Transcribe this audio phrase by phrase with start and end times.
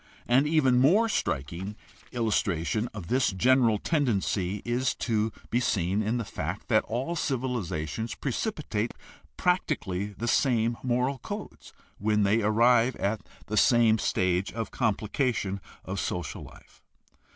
[0.27, 1.75] An even more striking
[2.11, 8.15] illustration of this general tendency is to be seen in the fact that all civilizations
[8.15, 8.93] pre cipitate
[9.37, 15.99] practically the same moral codes when they arrive at the same stage of complication of
[15.99, 16.81] social life.